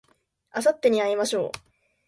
[0.49, 1.51] あさってに会いましょう